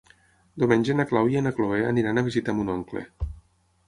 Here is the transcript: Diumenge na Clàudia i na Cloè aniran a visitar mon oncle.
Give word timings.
Diumenge 0.61 0.95
na 0.95 1.03
Clàudia 1.11 1.43
i 1.43 1.45
na 1.47 1.51
Cloè 1.57 1.81
aniran 1.89 2.21
a 2.21 2.23
visitar 2.31 2.57
mon 2.61 2.73
oncle. 2.77 3.05